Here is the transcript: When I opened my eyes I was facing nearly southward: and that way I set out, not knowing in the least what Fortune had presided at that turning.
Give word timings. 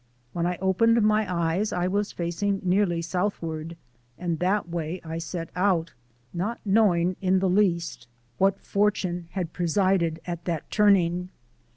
When 0.33 0.47
I 0.47 0.57
opened 0.63 0.99
my 1.03 1.31
eyes 1.31 1.71
I 1.71 1.87
was 1.87 2.11
facing 2.11 2.61
nearly 2.63 3.03
southward: 3.03 3.77
and 4.17 4.39
that 4.39 4.67
way 4.67 4.99
I 5.03 5.19
set 5.19 5.51
out, 5.55 5.93
not 6.33 6.59
knowing 6.65 7.17
in 7.21 7.37
the 7.37 7.47
least 7.51 8.07
what 8.39 8.59
Fortune 8.61 9.27
had 9.33 9.53
presided 9.53 10.19
at 10.25 10.45
that 10.45 10.71
turning. 10.71 11.29